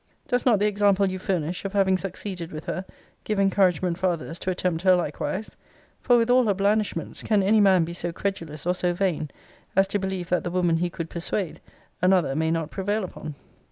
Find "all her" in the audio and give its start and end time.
6.31-6.55